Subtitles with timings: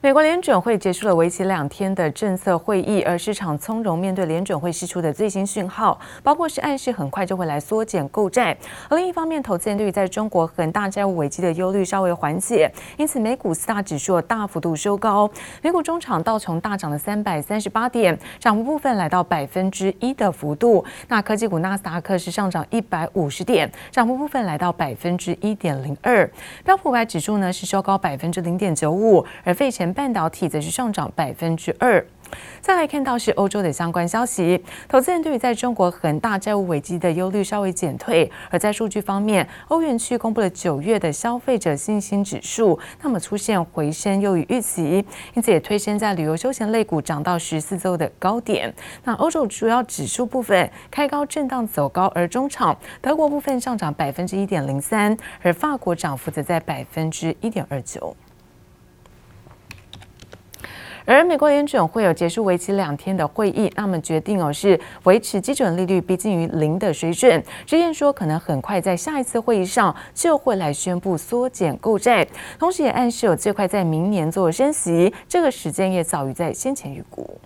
[0.00, 8.56] 美国联准会结束了为期两天的政策会议，而市场从容面对联准会释出的最新讯号，包括是暗示很快就会来缩减购债。
[8.88, 15.28] 而另一方面，投资人对于在中国恒大债务危机的忧虑稍微缓解，因此美股四大指数大幅度收高。
[15.62, 20.84] 美股中场道琼大涨了三百三十八点，涨幅部分来到百分之一的幅度。
[21.08, 26.30] 那科技股纳斯达克是上涨一百五十点，涨幅部分来到百分之一点零二。
[26.64, 32.04] 标普五百指数呢是收高百分之零点九五，而费城半导体则是上涨百分之二。
[32.60, 38.30] 再来看到是欧洲的相关消息，投资人对于在中国恒大债务危机的忧虑稍微减退。
[38.50, 45.02] 而在数据方面，欧元区公布了九月的消费者信心指数，那么出现回升优于预期，
[45.32, 48.74] 因此也推升在旅游休闲类股涨到十四周的高点。
[49.04, 58.14] 那欧洲主要指数部分开高震荡走高，而中场德国部分上涨百分之一点零三，而法国涨幅则在百分之一点二九。
[61.08, 67.42] 而美国联准会有结束为期两天的会议，那么决定哦是维持基准利率逼近于零的水准。
[67.64, 72.28] 直言说，可能很快在下一次会议上就会来宣布缩减购债，
[72.58, 77.40] 同时也暗示有最快在明年做升息，这个时间也早于在先前预估。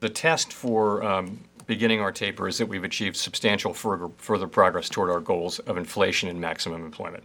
[0.00, 1.24] The test for
[1.68, 5.78] beginning our taper is that we've achieved substantial further further progress toward our goals of
[5.78, 7.22] inflation and maximum employment.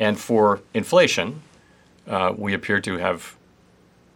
[0.00, 1.34] And for inflation,
[2.36, 3.36] we appear to have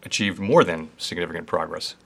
[0.06, 1.96] achieved more than significant progress,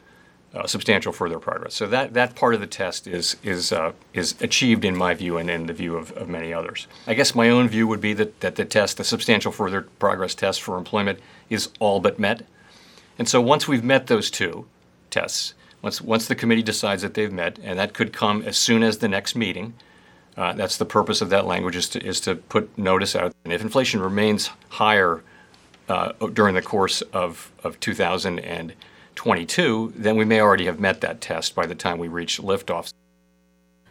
[0.55, 1.75] uh, substantial further progress.
[1.75, 5.37] So that, that part of the test is, is, uh, is achieved in my view
[5.37, 6.89] and in the view of, of many others.
[7.07, 10.35] I guess my own view would be that, that the test, the substantial further progress
[10.35, 12.45] test for employment is all but met.
[13.19, 14.67] And so once we've met those two
[15.11, 18.83] tests, once, once the committee decides that they've met, and that could come as soon
[18.83, 19.75] as the next meeting,
[20.37, 23.35] uh, that's the purpose of that language is to, is to put notice out.
[23.45, 25.23] And if inflation remains higher
[25.91, 31.57] uh, during the course of, of 2022, then we may already have met that test
[31.57, 32.93] by the time we reach liftoff.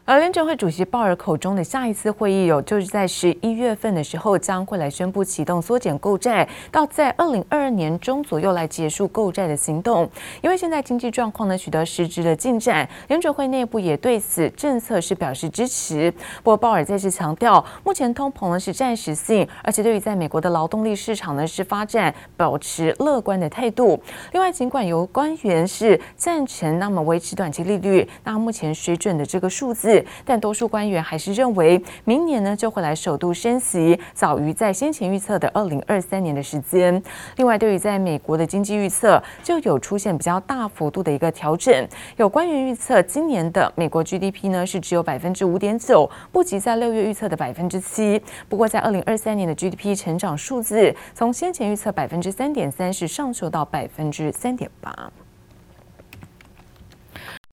[0.09, 10.09] 而联准会主席鲍尔口中的下一次会议有，就是在十一月份的时候将会来宣布启动缩减购债，到在二零二二年中左右来结束购债的行动。
[10.41, 16.11] 因为现在经济状况呢取得实质的进展，联准会内部也对此政策是表示支持。
[16.37, 24.01] 不过鲍尔再次强调，目前通膨呢是暂时性，而且对于在美国的劳动力市场呢是发展保持乐观的态度。
[24.31, 29.98] 另外，尽管有官员是赞成那么维持短期利率，那目前水准的这个数字。
[30.25, 37.01] 但多数官员还是认为，明年呢就会来首度升息，早于在先前预测的二零二三年的时间。
[37.37, 41.87] 另外，对于在美国的经济预测，就有出现比较大幅度的一个调整。
[42.17, 48.21] 有官员预测，今年的美国 GDP 呢是只有百分之五点九，不及在六月预测的百分之七。
[48.47, 55.11] 不过，在二零二三年的 GDP 成长数字，从先前预测百分之三点三，是上修到百分之三点八。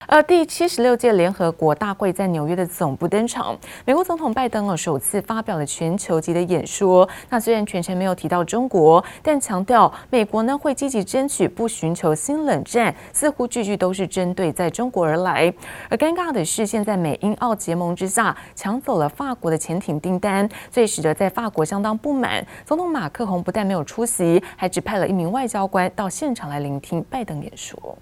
[0.07, 7.09] 呃第七十六届联合国大会在纽约的总部登场，美国总统拜登哦首次发表了全球级的演说。
[7.29, 15.53] 那虽然全程没有提到中国，但强调美国呢会积极争取不寻求新冷战，似乎句句都是针对在中国而来。
[15.91, 22.47] 而尴尬的是，现在美英澳结盟之下抢走了法国的潜艇订单，所以使得在法国相当不满。
[22.65, 27.99] 总统马克宏不但没有出席，还只派了一名外交官到现场来聆听拜登演说。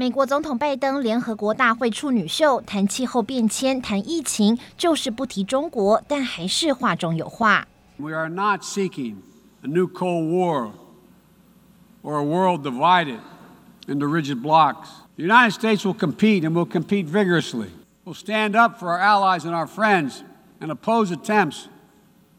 [0.00, 7.68] 美国总统拜登联合国大会处女秀，谈气候变迁，谈疫情，就是不提中国，但还是话中有话。
[7.98, 9.16] We are not seeking
[9.60, 10.70] a new Cold War
[12.02, 13.18] or a world divided
[13.88, 14.88] into rigid blocks.
[15.16, 17.68] The United States will compete and will compete vigorously.
[18.06, 20.24] We'll stand up for our allies and our friends
[20.62, 21.68] and oppose attempts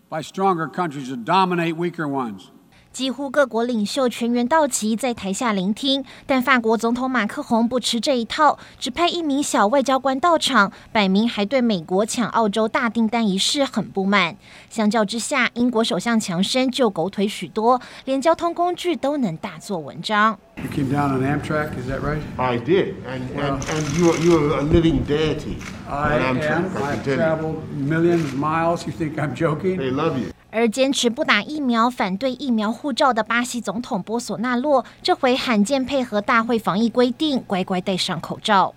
[0.09, 2.49] by stronger countries to dominate weaker ones.
[2.93, 14.35] 几乎各国领袖全员到齐，在台下聆听，但法国总统马克宏不吃这一套，只派一名小外交官到场，摆明还对美国抢澳洲大订单一事很不满。
[14.69, 20.37] 相较之下，英国首相强生就狗腿许多，连交通工具都能大做文章。
[20.57, 22.19] You came down on Amtrak, is that right?
[22.35, 25.55] I did, and and and you you are a living deity.
[25.89, 26.37] I am.
[26.37, 28.85] I've traveled millions of miles.
[28.85, 29.77] You think I'm joking?
[29.77, 30.31] They love you.
[30.51, 38.73] 而坚持不打疫苗、反对疫苗护照的巴西总统波索纳洛，这回罕见配合大会防疫规定，乖乖戴上口罩。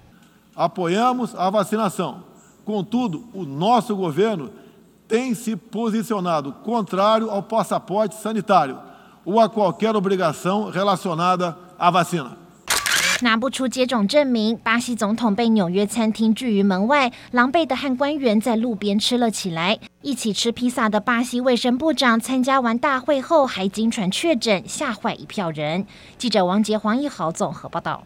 [0.55, 2.23] Apoiamos a vacinação.
[2.65, 4.50] Contudo, o nosso governo
[5.09, 8.79] tem se posicionado contrário ao passaporte sanitário
[9.25, 12.44] ou a qualquer obrigação relacionada à vacina.
[13.25, 19.79] 拿不出接种证明，巴西总统被纽约餐厅拒于门外，狼狈的和官员在路边吃了起来。
[20.03, 25.87] 一起吃披萨的巴西卫生部长参加完大会后，还经传确诊，吓坏一票人。
[26.19, 28.05] 记者王杰、黄一豪综合报道。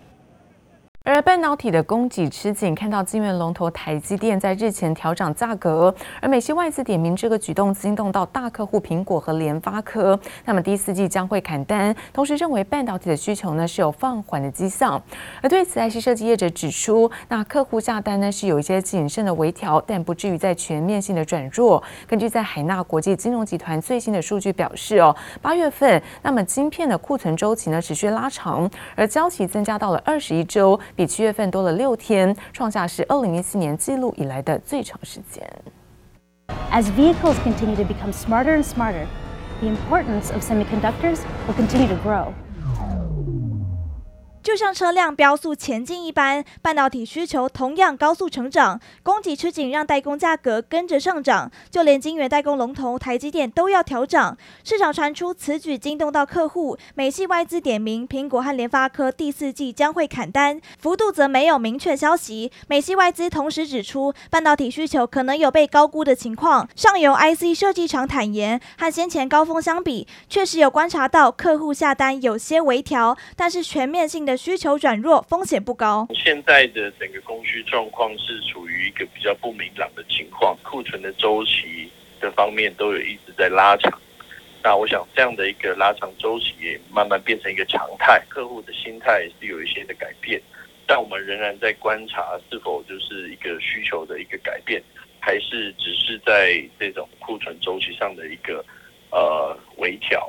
[1.11, 15.03] 而半导体的供给吃紧，看到晶圆龙头台积电在日前调涨价格，而美系外资点名这个举动惊动到大客户苹果和联发科，那么第四季将会砍单，同时认为半导体的需求呢是有放缓的迹象。
[15.41, 21.83] 而对此，IC 设计业者指出，那客户下单呢是有一些谨慎的微调，但不至于在全面性的转弱。
[22.07, 30.79] 根据在海纳国际金融集团最新的数据表示，哦，八月份那么晶片的库存周期呢持续拉长，而交期增加到了二十一周。
[30.99, 35.49] 比七月份多了六天，创下是二零一七年记录以来的最长时间。
[36.73, 39.07] As vehicles continue to become smarter and smarter,
[39.61, 42.33] the importance of semiconductors will continue to grow.
[44.49, 54.39] 就像车辆飙速前进一般，半导体需求同样高速成长，供给吃紧让代工价格跟着上涨，就连晶圆代工龙头台积电都要调涨。
[54.65, 62.51] 市场传出此举惊动到客户，美系外资点名苹果和联发科第四季将会砍单，幅度则没有明确消息。
[62.69, 66.67] 美系外资同时指出，半导体需求可能有被高估的情况。
[66.75, 74.38] 上游 IC 设计厂坦言，和先前高峰相比，确实有观察到客户下单有些微调，但是全面性的。
[74.39, 76.07] 需求转弱，风险不高。
[76.15, 81.91] 现在的整个供需状况是处于一个比较不明朗的情况，库存的周期
[82.21, 84.01] 的方面都有一直在拉长。
[84.63, 90.41] 那我想这样的一个拉长周期也慢慢变成一个常态，客户的心态是有一些的改变，
[90.87, 94.81] 但我们仍然在观察是否就是一个需求的一个改变，
[95.19, 98.65] 还是只是在这种库存周期上的一个。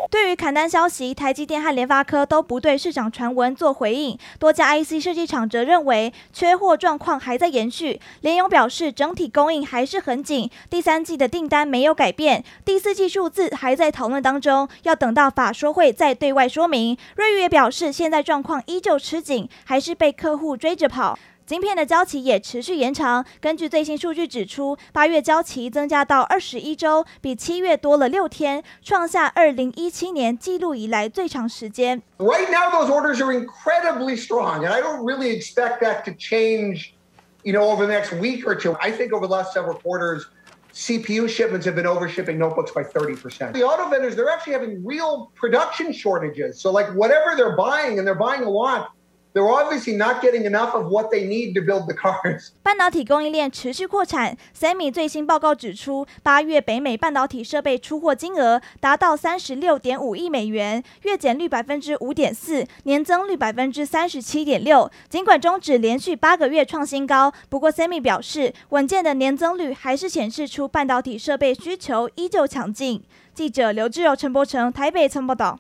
[0.10, 4.18] 对于砍单消息，台积电和联发科都不对市场传闻做回应。
[4.38, 8.00] 多家 IC 设计厂则认为，缺货状况还在延续。
[8.22, 16.98] 联咏表示，整体供应还是很紧，第三季的订单没有改变，第四季数字还在讨论当中，要等到法说会再对外说明。
[17.16, 21.18] 瑞昱也表示，现在状况依旧吃紧，还是被客户追着跑。
[21.49, 23.23] 晶片的交期也持续延长。
[23.39, 32.03] 根据最新数据指出，八月交期增加到二十一周，比七月多了六天，创下二零一七年记录以来最长时间。
[32.17, 36.95] Right now, those orders are incredibly strong, and I don't really expect that to change,
[37.43, 38.75] you know, over the next week or two.
[38.81, 40.25] I think over the last several quarters,
[40.73, 43.53] CPU shipments have been overshipping notebooks by 30%.
[43.53, 46.59] The auto vendors, they're actually having real production shortages.
[46.59, 48.93] So, like, whatever they're buying, and they're buying a lot.
[49.32, 52.50] They're obviously not getting enough of what they need to build the cars.
[52.64, 64.90] 半导体供应链持续扩产，SEMI 最新报告指出，八月北美半导体设备出货金额达到三十六点五亿美元，月减率百分之五点四，年增率百分之三十七点六。
[65.08, 73.04] 尽管中指连续八个月创新高，不过 SEMI 表示，稳健的年增率还是显示出半导体设备需求依旧强劲。
[73.36, 75.60] 记者刘志柔、陈柏成台北曾报道。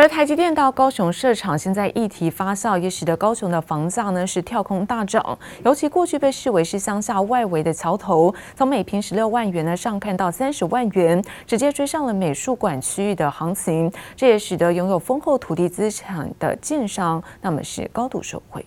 [0.00, 5.36] 而台积电到高雄设厂，现在议题发酵，也使得高雄的房价呢是跳空大涨。
[5.64, 13.92] 尤其过去被视为是乡下外围的桥头，从每平十六万元呢上看到三十万元，直接追上了美术馆区域的行情。
[14.14, 18.64] 这也使得拥有丰厚土地资产的建商，那么是高度受惠。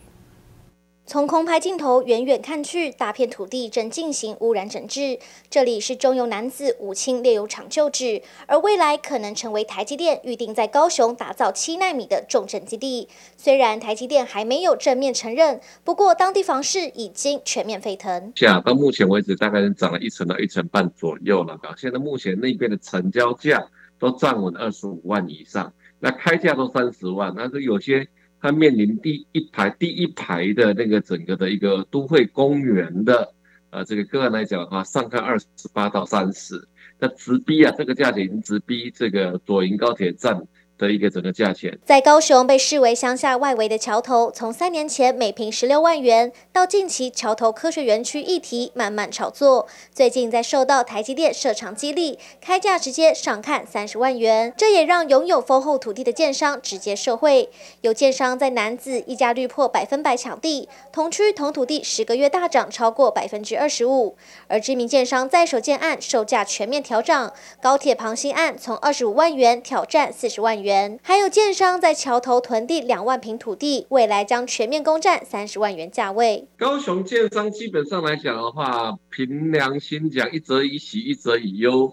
[1.11, 5.19] 从空拍镜头远远看去，大片土地正进行污染整治。
[5.49, 13.09] 这里是中油男子武清炼油厂旧址，而未来可能成为台积电预定在高雄打造七纳米的重镇基地。
[13.35, 18.31] 虽然台积电还没有正面承认，不过当地房市已经全面沸腾。
[18.33, 21.59] 价到目前为止大概涨了一成到一成半左右了。
[21.75, 23.67] 现在目前那边的成交价
[23.99, 28.07] 都站稳二十五万以上，那开价都三十万，但是有些。
[28.41, 33.33] 它面临第一排第一排的那个整个的一个都会公园的，
[33.69, 36.67] 呃，这个个案来讲的话，上看二十八到三十，
[36.99, 40.41] 那直逼啊，这个价钱直逼这个左营高铁站。
[40.87, 57.49] 的一个整个价钱，在高雄被视为乡下外围的桥头，从三年前每坪十六万元，到近期桥头科学园区议题慢慢炒作，最近在受到台积电设厂激励，开价直接上看三十万元，这也让拥有丰厚土地的建商直接受惠。
[57.81, 64.15] 有建商在楠梓一家率破百分百抢地，同区同土地十个月大涨超过百分之二十五，
[64.47, 70.70] 而知名建商在手建案售价全面调涨，高铁旁新案从二十五万元挑战四十万元
[71.01, 76.47] 还有建商在桥头囤地两万平土地，未来将全面攻占三十万元价位。
[76.57, 81.91] 高雄建商基本上来讲的话，凭良心讲，一则以喜，一则以忧。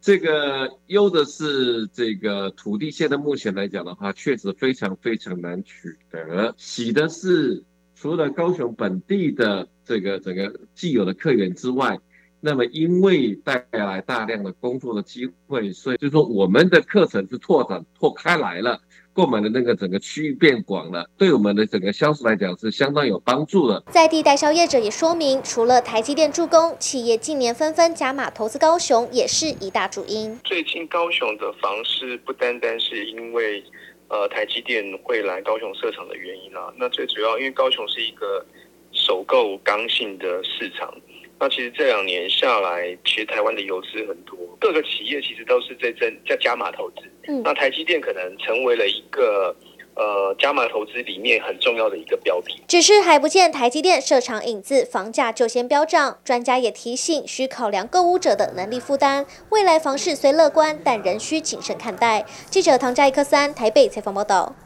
[0.00, 6.54] 这个忧的是这个土地，现在目前来讲的话，确实非常非常难取得。
[6.56, 7.64] 喜的是，
[7.96, 11.98] 除了高雄本地的这个整个既有的客源之外，
[12.46, 18.80] 那么因为带来大量的工作的机会，所以就是说我们的课程是拓展拓开来了。
[19.12, 23.82] 购买的那个整个区域变广了，对我们的整个销售来讲是相当有帮助的。
[23.90, 30.38] 在地代销业者也说明，除了台积电助攻，企业近年纷纷加码投资高雄，也是一大主因。
[30.44, 33.64] 最近高雄的房市不单单是因为
[34.08, 38.44] 呃台积电会来高雄设厂的原因啦，那最主要因为高雄是一个
[38.92, 40.92] 首购刚性的市场。
[41.38, 47.02] 那其实这两年下来，其实台湾的游资很多，各个企业其实都是在增在加码投资。
[47.28, 49.54] 嗯，那台积电可能成为了一个
[49.94, 52.54] 呃加码投资里面很重要的一个标的。
[52.66, 56.18] 只是还不见台积电设厂影子，房价就先飙涨。
[56.24, 59.26] 专家也提醒，需考量购屋者的能力负担。
[59.50, 62.24] 未来房市虽乐观，但仍需谨慎看待。
[62.48, 64.56] 记者唐佳一科三台北采访报道。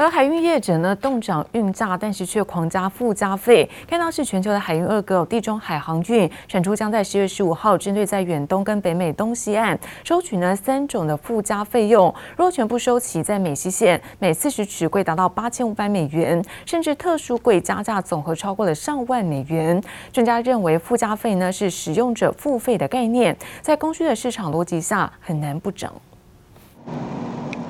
[0.00, 3.68] 而海运业者呢，冻涨运价，但是却狂加附加费。
[3.86, 12.14] 看到是全球的海运二哥地中海航运传出，将在十月十五号针对在远东跟北美东西岸收取呢三种的附加费用。
[12.34, 19.78] 若全部收齐，在美西线每四十尺柜达到八千五百美元，甚至特殊柜加价总和超过了上万美元。
[20.10, 25.92] 专家认为，附加费呢是使用者付费的概念，在供需的市场逻辑下很难不涨。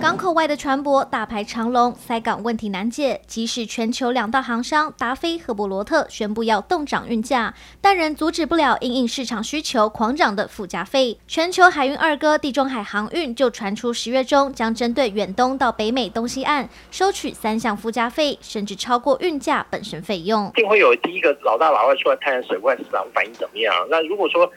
[0.01, 3.21] 港口外的船舶大排长龙，塞港问题难解。
[3.27, 7.53] 即使全球两大航商达飞和伯罗特宣布要冻涨运价，
[7.83, 11.19] 但仍阻止不了因应市场需求狂涨的附加费。
[11.29, 20.51] 全球海运二哥地中海航运就传出十月中将针对远东到北美东西岸收取三项附加费，甚至超过运价本身费用。
[20.55, 23.75] 定会有第一个老大老二出来探水外市场反应怎么样？
[23.91, 24.51] 那如果说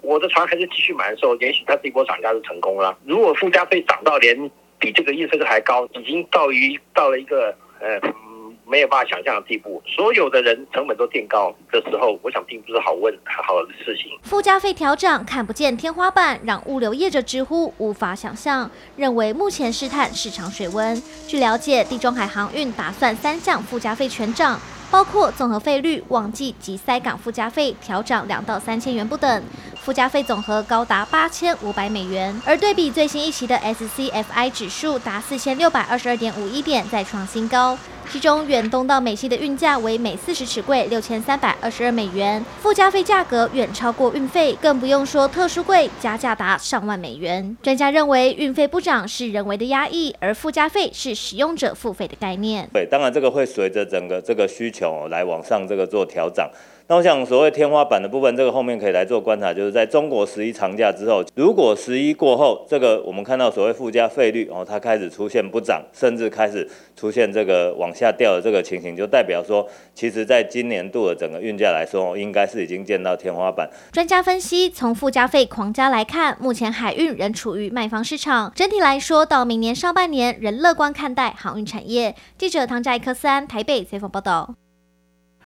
[0.00, 2.96] 我的船还是继续买的时候，也许它这一波涨价就成功了。
[3.04, 8.00] 如果附加费涨到连比这个业绩还高，已经到于到了一个呃
[8.68, 9.80] 没有办法想象的地步。
[9.86, 14.18] 所有的人成本都垫高的时候，我想并不是好问好的事情。
[14.22, 21.00] 附加费调涨看不见天花板，让物流业者直呼无法想象，认为目前试探市场水温。
[21.28, 29.42] 据了解，地中海航运打算三项附加费全涨，包括综合费率、旺季及塞港附加费调涨两到三千元不等。
[29.82, 37.78] 附加费总和高达八千五百美元，而对比最新一期的 SCFI 指数达四千六百二十二点五一点，再创新高。
[38.12, 47.56] 其中远东到美西的运价为每四十尺柜六千三百二十二美元，附加费价格远超过运费，更不用说特殊柜加价达上万美元。
[47.62, 52.68] 专家认为，运费不涨是人为的压抑，而附加费是使用者付费的概念。
[52.72, 56.48] 对，当然这个会随着整个这个需求来往上这个做调整。
[56.88, 73.68] 那我想，所谓天花板的部分，这个后面可以来做观察，就是在中国十一长假之后，如果十一过后，这个我们看到所谓附加费率哦，它开始出现不涨，甚至开始出现这个往下掉的这个情形，就代表说，其实在今年度的整个运价来说，应该是已经见到天花板。
[73.90, 82.14] 专家分析，从附加费狂加来看，目前海运仍处于卖方市场，整体来说，到明年上半年仍乐观看待航运产业。
[82.38, 84.54] 记者唐佳一科三台北采访报道。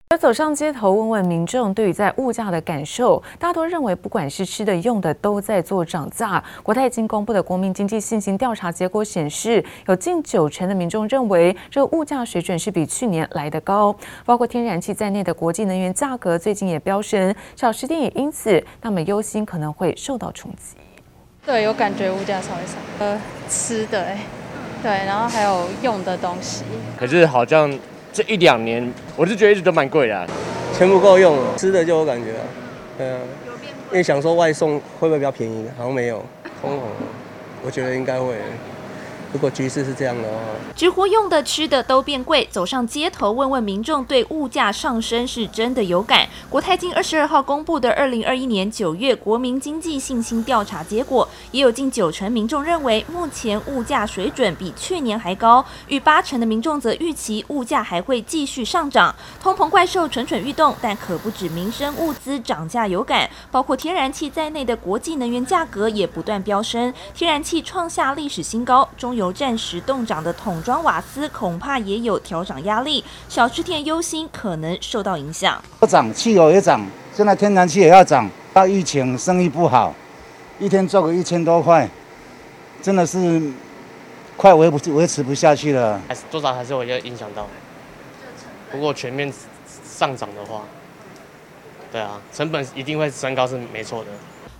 [0.08, 6.42] 而走上街头问问民众对于在物价的感受，大多认为不管是吃的用的都在做涨价。
[6.62, 13.92] 国泰金公布的国民经济信心调查结果显示，有近九成的民众认为这个物价水准是比去年来的高。
[14.24, 20.76] 包括天然气在内的国际能源价格最近也飙升，小吃店也因此那么忧心可能会受到冲击。
[21.44, 22.74] 对，有感觉物价稍微涨。
[23.00, 24.06] 呃，吃的，
[24.84, 26.62] 对，然后还有用的东西。
[26.96, 27.76] 可是好像。
[28.16, 30.26] 这一两年，我是觉得一直都蛮贵的，
[30.72, 32.38] 钱不够用，吃的就有感觉了，
[32.96, 33.18] 对啊，
[33.90, 36.24] 因为想说外送会不会比较便宜，好像没有，
[36.62, 36.80] 通膨，
[37.62, 38.36] 我觉得应该会。
[39.36, 40.34] 如果局势是这样的话，
[40.74, 46.26] 直活用的、吃的都变贵，走上街头问问民众对物价上升是真的有感。
[46.48, 59.14] 国泰金二十二号公布的二零二一年九月国民经济信心调查结果，也有近九成民众认为目前物价水准比去年还高，逾八成的民众则预期物价还会继续上涨。
[59.42, 75.62] 通膨怪兽蠢蠢欲动，但可不止民生物资涨价有感，包括天然气在内的国际能源价格也不断飙升，天然气创下历史新高，中油暂时冻涨的桶装瓦斯恐怕也有调涨压力，小吃店忧心可能受到影响。
[75.80, 78.28] 不涨，汽油也涨，现在天然气也要涨。
[78.52, 79.94] 到疫情，生意不好，
[80.58, 81.86] 一天做个一千多块，
[82.80, 83.52] 真的是
[84.34, 86.00] 快维不维持不下去了。
[86.08, 87.46] 还是多少还是会影响到。
[88.72, 89.30] 不过全面
[89.84, 90.62] 上涨的话，
[91.92, 94.10] 对啊，成本一定会升高是没错的。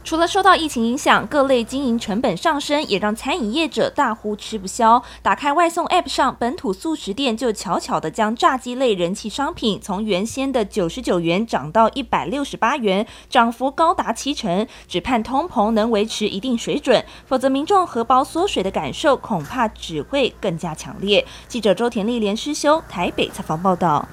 [0.06, 5.02] 除了受到疫情影响，各类经营成本上升，也让餐饮业者大呼吃不消。
[5.20, 14.68] 打开外送 App 上，本土素食店就悄悄地将炸鸡类人气商品从原先的九十九元涨到一百六十八元，涨幅高达七成。
[14.86, 21.26] 只盼通膨能维持一定水准，否则民众荷包缩水的感受恐怕只会更加强烈。
[21.48, 24.06] 记者周田丽连诗修台北采访报道。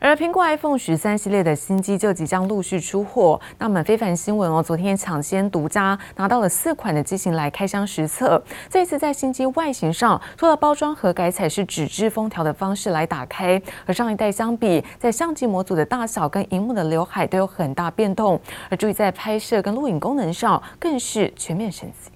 [0.00, 3.40] 而苹果 iPhone 十三系列的新机就即将陆续出货。
[3.58, 8.40] 那我们非凡新闻哦，昨天抢先独家拿到了四款的机型来开箱实测。
[8.70, 18.40] 这次在新机外形上，除了包装盒改采是纸质封条的方式来打开，和上一代相比，在相机模组的大小跟荧幕的刘海都有很大变动。
[18.70, 22.10] 而注意在拍摄跟录影功能上，更是全面升级。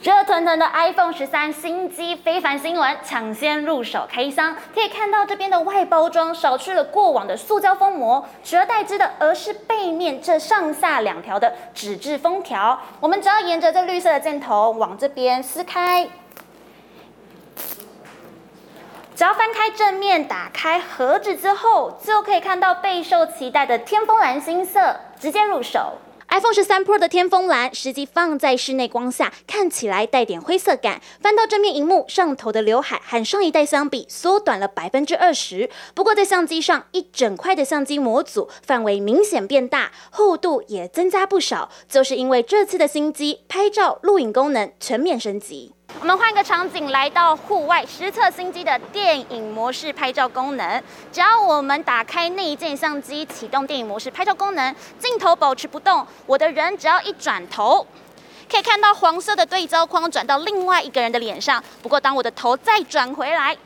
[0.00, 4.54] 热腾腾的 iPhone 十三新机，非凡新闻抢先入手开箱。
[4.72, 12.80] 可以看到这边的外包装少去了过往的塑胶封膜，取而代之的，而是背面这上下两条的纸质封条。
[13.00, 16.08] 我们只要沿着这绿色的箭头往这边撕开，
[19.16, 25.94] 只要翻开正面，打开盒子之后，就可以看到备受期待的天风蓝新色，直接入手。
[26.30, 31.00] iPhone 十三 Pro 的天风蓝，实际放在室内光下，看起来带点灰色感。
[31.20, 35.70] 翻到正面荧幕上头的刘海，和上一代相比，缩短了百分之二十。
[35.94, 45.72] 不过在相机上，一整块的相机模组范围明显变大，厚度也增加不少，就是因为这次的新机拍照、录影功能全面升级。
[46.00, 50.82] 我们换个场景，来到户外实测新机的电影模式拍照功能。
[51.12, 57.84] 只要我们打开内建相机，启动电影模式拍照功能，镜头保持不动，我的人只要一转头，
[58.50, 61.62] 可以看到黄色的对焦框转到另外一个人的脸上。
[61.82, 63.56] 不过当我的头再转回来，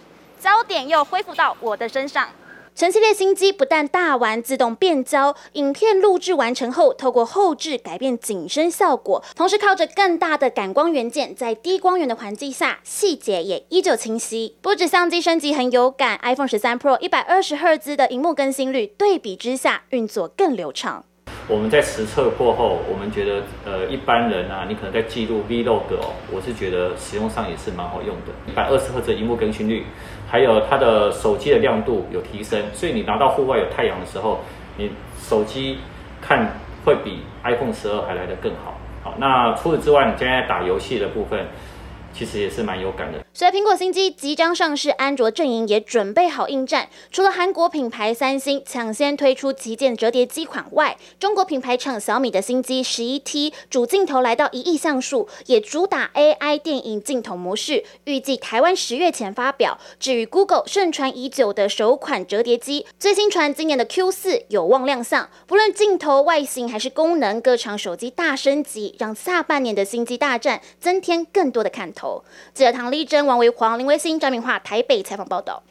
[0.41, 2.29] 焦点又恢复到我的身上。
[2.75, 14.57] 全系列新机不但大玩自动变焦，影片录制完成后，透过后置改变景深效果，同时靠着更大的感光元件，在低光源的环境下，细节也依旧清晰。
[14.63, 21.05] 不止相机升级很有感，iPhone 十三 Pro 一百二十赫兹的荧幕更新率，对比之下运作更流畅。
[21.49, 28.33] 我们在实测过后，我们觉得，呃，一般人啊，你可能在记录 Vlog 哦，我是觉得使用上也是蛮好用的。
[28.47, 29.85] 一百二十赫兹荧幕更新率，
[30.33, 34.41] 还有它的手机的亮度有提升，所以你拿到户外有太阳的时候，
[34.79, 35.77] 你手机
[36.23, 36.49] 看
[36.87, 38.79] 会比 iPhone 十二还来得更好。
[39.05, 41.47] 好，那除此之外，你现在打游戏的部分。
[42.17, 43.19] 其实也是蛮有感的。
[43.35, 46.89] 随着苹果新机即将上市，安卓阵营也准备好应战。
[47.11, 59.79] 除了韩国品牌三星抢先推出旗舰折叠机款外，中国品牌厂小米的新机十一 T 主镜头来到一亿像素，也主打 AI 电影镜头模式，预计台湾十月前发表。
[59.99, 65.29] 至于 Google 盛传已久的首款折叠机，最新传今年的 Q 四有望亮相。
[65.47, 72.02] 不论镜头外形还是功能，各厂手机大升级，让下半年的新机大战增添更多的看头。
[72.55, 75.63] 记者唐丽珍、王维煌、林维新、张明化台北采访报道。